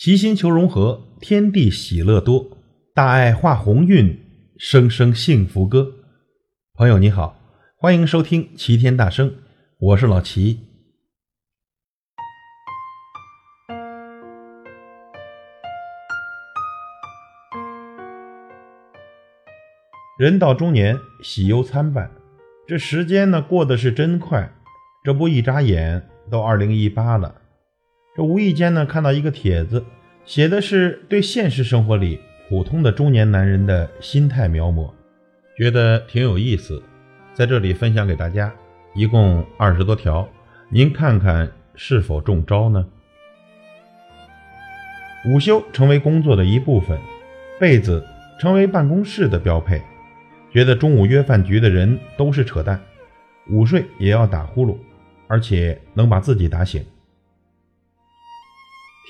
[0.00, 2.56] 齐心求融合，天地喜乐多，
[2.94, 4.18] 大爱化鸿运，
[4.56, 5.92] 声声幸福歌。
[6.72, 7.38] 朋友你好，
[7.76, 9.30] 欢迎收听齐天大圣，
[9.78, 10.58] 我是老齐。
[20.18, 22.10] 人到中年，喜忧参半，
[22.66, 24.50] 这时间呢过得是真快，
[25.04, 27.39] 这不一眨眼都二零一八了。
[28.16, 29.84] 这无意间呢看到一个帖子，
[30.24, 34.90] 写的是对现实生活里普通的中年男人的心态描摹，
[35.56, 36.82] 觉得挺有意思，
[37.32, 38.52] 在这里分享给大家，
[38.94, 40.28] 一共二十多条，
[40.68, 42.84] 您看看是否中招呢？
[45.26, 46.98] 午休成为工作的一部分，
[47.60, 48.04] 被子
[48.40, 49.80] 成为办公室的标配，
[50.50, 52.80] 觉得中午约饭局的人都是扯淡，
[53.50, 54.76] 午睡也要打呼噜，
[55.28, 56.84] 而且能把自己打醒。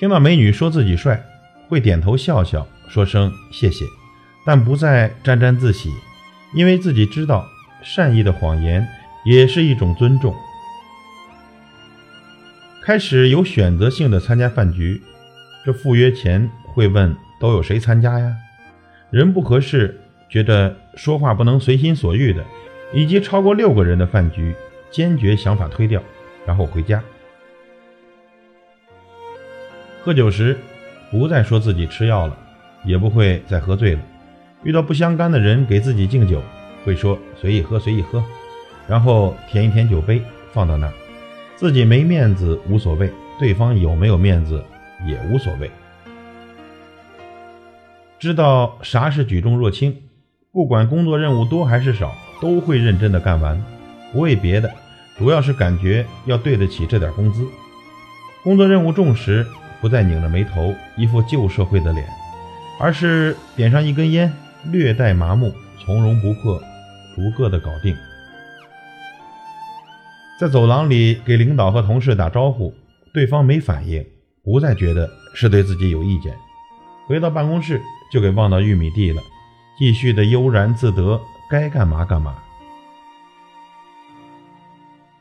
[0.01, 1.23] 听到美女说自己帅，
[1.69, 3.85] 会点头笑笑，说声谢谢，
[4.43, 5.91] 但不再沾沾自喜，
[6.55, 7.45] 因为自己知道
[7.83, 8.83] 善意的谎言
[9.23, 10.33] 也是一种尊重。
[12.83, 14.99] 开始有选择性的参加饭局，
[15.63, 18.35] 这赴约前会问都有谁参加呀？
[19.11, 22.43] 人不合适，觉得说话不能随心所欲的，
[22.91, 24.55] 以及超过六个人的饭局，
[24.89, 26.01] 坚决想法推掉，
[26.47, 27.03] 然后回家。
[30.03, 30.57] 喝酒时，
[31.11, 32.35] 不再说自己吃药了，
[32.83, 34.01] 也不会再喝醉了。
[34.63, 36.41] 遇到不相干的人给自己敬酒，
[36.83, 38.23] 会说随意喝随意喝，
[38.87, 40.19] 然后舔一舔酒杯
[40.51, 40.93] 放到那儿。
[41.55, 44.63] 自己没面子无所谓，对方有没有面子
[45.05, 45.69] 也无所谓。
[48.17, 49.95] 知道啥是举重若轻，
[50.51, 53.63] 不管工作任务多还是少，都会认真的干完。
[54.11, 54.71] 不为别的，
[55.15, 57.45] 主要是感觉要对得起这点工资。
[58.43, 59.45] 工作任务重时。
[59.81, 62.07] 不再拧着眉头，一副旧社会的脸，
[62.79, 64.31] 而是点上一根烟，
[64.71, 65.51] 略带麻木，
[65.83, 66.61] 从容不迫，
[67.15, 67.95] 逐个的搞定。
[70.39, 72.73] 在走廊里给领导和同事打招呼，
[73.13, 74.05] 对方没反应，
[74.43, 76.33] 不再觉得是对自己有意见。
[77.07, 79.21] 回到办公室就给忘到玉米地了，
[79.77, 81.19] 继续的悠然自得，
[81.49, 82.35] 该干嘛干嘛。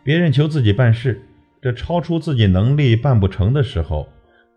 [0.02, 1.26] 别人求自己办事，
[1.60, 4.08] 这超出自己能力办不成的时候。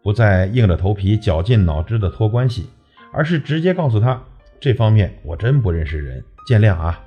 [0.04, 2.68] 不再硬着头皮、绞尽脑汁的托关系，
[3.14, 4.22] 而是直接告诉他
[4.60, 7.02] ：“这方面我真不认识人，见谅啊。”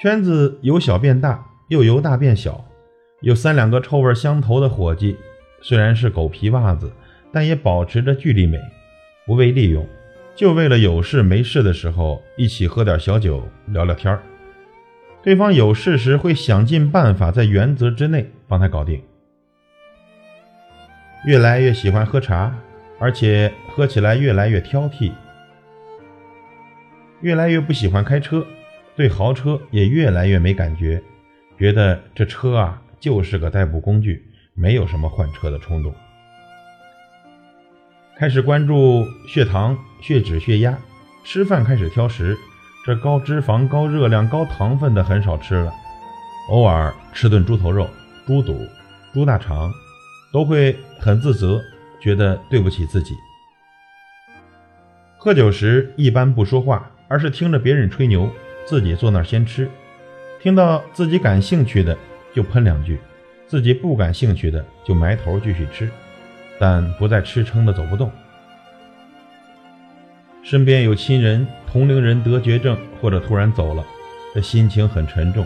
[0.00, 2.64] 圈子由小变大，又由大变小，
[3.20, 5.16] 有三两个臭味相投的伙计，
[5.60, 6.92] 虽然是狗皮袜子，
[7.32, 8.56] 但也保持着距离美，
[9.26, 9.84] 不被利用，
[10.36, 14.22] 就为了有事没事的时候一起喝点小酒、聊聊天儿。
[15.20, 19.02] 对方有事时会想尽办法在原则之内帮他搞定。
[21.24, 22.54] 越来越喜欢喝茶，
[22.98, 25.12] 而且喝起来越来越挑剔；
[27.20, 28.46] 越来越不喜欢开车，
[28.94, 31.02] 对豪车也越来越没感觉，
[31.58, 34.24] 觉得这车啊就是个代步工具，
[34.54, 35.92] 没有什么换车的冲动。
[38.16, 40.78] 开始关注血糖、血脂、血压，
[41.24, 42.36] 吃饭开始挑食，
[42.86, 45.72] 这高脂肪、高热量、高糖分的很少吃了，
[46.50, 47.88] 偶尔吃顿猪头肉、
[48.26, 48.56] 猪肚、
[49.12, 49.72] 猪大肠。
[50.32, 51.62] 都会很自责，
[52.00, 53.14] 觉得对不起自己。
[55.16, 58.30] 喝酒时一般不说话，而是听着别人吹牛，
[58.64, 59.68] 自己坐那儿先吃。
[60.40, 61.96] 听到自己感兴趣的
[62.32, 63.00] 就喷两句，
[63.46, 65.90] 自己不感兴趣的就埋头继续吃，
[66.58, 68.10] 但不再吃撑的走不动。
[70.44, 73.84] 身边有亲人、同龄人得绝症或者突然走了，
[74.34, 75.44] 这心情很沉重，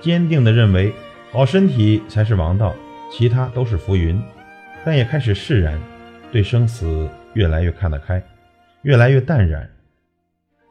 [0.00, 0.92] 坚定地认为
[1.30, 2.74] 好身体才是王道。
[3.10, 4.20] 其他都是浮云，
[4.84, 5.78] 但也开始释然，
[6.32, 8.22] 对生死越来越看得开，
[8.82, 9.68] 越来越淡然。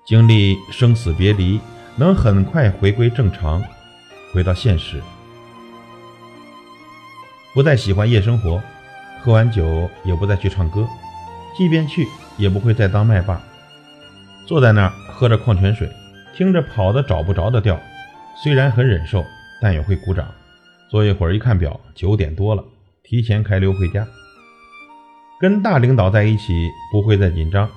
[0.05, 1.59] 经历生死别离，
[1.95, 3.63] 能很快回归正常，
[4.33, 5.01] 回到现实。
[7.53, 8.61] 不再喜欢夜生活，
[9.21, 10.85] 喝完酒也不再去唱歌，
[11.57, 12.05] 即便去，
[12.37, 13.41] 也不会再当麦霸。
[14.45, 15.89] 坐在那儿喝着矿泉水，
[16.35, 17.79] 听着跑的找不着的调，
[18.43, 19.23] 虽然很忍受，
[19.61, 20.27] 但也会鼓掌。
[20.93, 22.63] 坐一会儿，一看表，九点多了，
[23.01, 24.07] 提前开溜回家。
[25.39, 27.67] 跟大领导在一起，不会再紧张，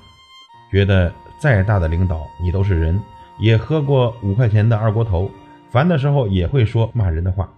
[0.71, 1.11] 觉得
[1.41, 3.01] 再大的领导你都是人，
[3.39, 5.31] 也喝过五块钱的二锅头，
[5.71, 7.51] 烦的时候也会说骂人的话。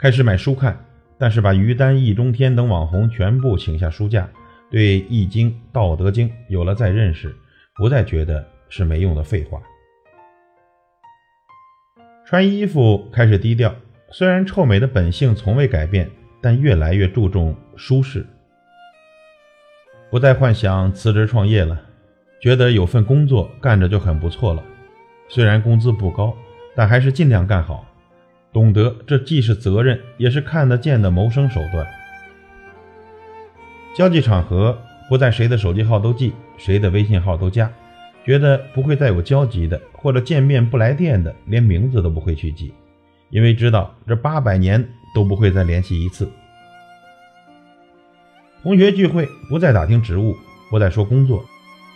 [0.00, 0.84] 开始买书看，
[1.16, 4.28] 但是把于丹、易中天等网红全部请下书架，
[4.68, 7.32] 对《易经》《道德经》有了再认识，
[7.76, 9.62] 不再觉得是没用的废话。
[12.26, 13.72] 穿衣服开始低调。
[14.10, 16.10] 虽然臭美的本性从未改变，
[16.40, 18.24] 但越来越注重舒适。
[20.10, 21.78] 不再幻想辞职创业了，
[22.40, 24.64] 觉得有份工作干着就很不错了。
[25.28, 26.34] 虽然工资不高，
[26.74, 27.84] 但还是尽量干好。
[28.50, 31.86] 懂得这既是责任，也是看得见的谋生手段。
[33.94, 34.76] 交际场合
[35.10, 37.70] 不在谁的手机号都记，谁的微信号都加，
[38.24, 42.72] 觉得不会再有交集的，或者见面不来电的，连名字都不会去记，
[43.30, 46.30] 因为知道这八百年都不会再联系一次。
[48.62, 50.36] 同学聚会不再打听职务，
[50.70, 51.44] 不再说工作，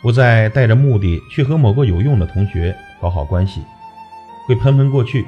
[0.01, 3.61] 不再带着目的去和某个有用的同学搞好关系，
[4.47, 5.27] 会喷喷过去，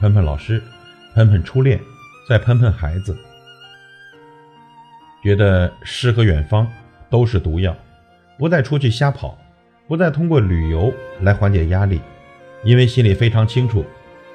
[0.00, 0.62] 喷喷老师，
[1.14, 1.80] 喷喷初恋，
[2.28, 3.16] 再喷喷孩子。
[5.22, 6.70] 觉得诗和远方
[7.08, 7.74] 都是毒药，
[8.38, 9.36] 不再出去瞎跑，
[9.88, 12.00] 不再通过旅游来缓解压力，
[12.64, 13.84] 因为心里非常清楚，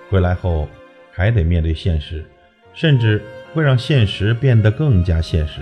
[0.10, 0.68] 回来后
[1.12, 2.26] 还得面对现实，
[2.74, 3.22] 甚至
[3.54, 5.62] 会让现实变得更加现实。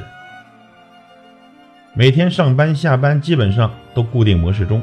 [1.94, 4.82] 每天上班下班基本上都固定模式中，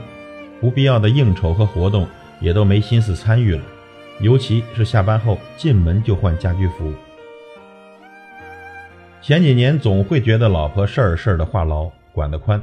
[0.61, 2.07] 不必要的应酬和活动
[2.41, 3.63] 也都没心思参与了，
[4.21, 6.93] 尤其是下班后进门就换家居服。
[9.23, 12.61] 前几年总会觉得老婆事儿事儿的话痨，管得宽，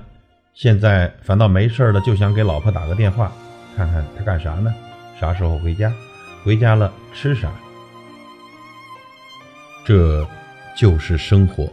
[0.53, 3.31] 现在反倒没事儿了就想给老婆打个电话，
[3.75, 4.73] 看看她干啥呢，
[5.19, 5.91] 啥时候回家，
[6.43, 7.49] 回家了吃啥。
[9.85, 10.25] 这
[10.77, 11.69] 就是生活。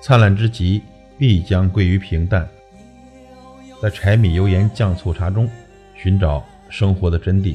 [0.00, 0.82] 灿烂之极，
[1.16, 2.48] 必将归于平淡。
[3.80, 5.48] 在柴米油盐酱醋茶中
[5.94, 7.54] 寻找生活的真谛。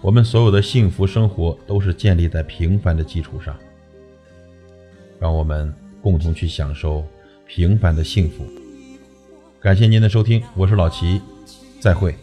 [0.00, 3.56] 我们所有的幸福生活都是建立在平凡的基础上。
[5.20, 5.72] 让我们
[6.02, 7.06] 共同去享受
[7.54, 8.46] 平凡的幸福。
[9.60, 11.20] 感谢您的收听，我是老齐，
[11.78, 12.16] 再会。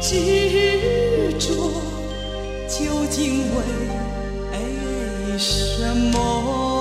[0.00, 1.48] 执着
[2.68, 6.73] 究竟为什么？